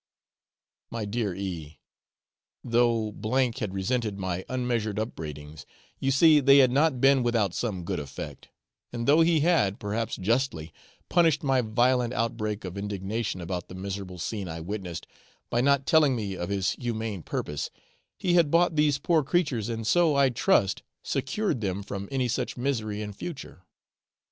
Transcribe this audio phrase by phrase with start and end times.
[0.89, 1.79] My dear E,
[2.63, 3.13] though
[3.59, 5.67] had resented my unmeasured upbraidings,
[5.99, 8.49] you see they had not been without some good effect,
[8.91, 10.73] and though he had, perhaps justly,
[11.07, 15.05] punished my violent outbreak of indignation about the miserable scene I witnessed
[15.51, 17.69] by not telling me of his humane purpose,
[18.17, 22.57] he had bought these poor creatures, and so, I trust, secured them from any such
[22.57, 23.67] misery in future.